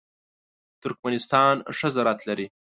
ترکمنستان 0.81 1.55
ښه 1.77 1.87
زراعت 1.95 2.19
لري. 2.29 2.47